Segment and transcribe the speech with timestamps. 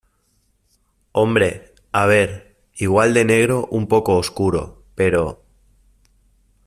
[1.11, 5.43] hombre, a ver, igual de negro un poco oscuro, pero...